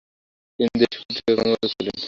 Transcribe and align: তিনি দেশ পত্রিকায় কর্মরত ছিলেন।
তিনি 0.59 0.69
দেশ 0.81 0.93
পত্রিকায় 0.99 1.35
কর্মরত 1.37 1.63
ছিলেন। 1.73 1.95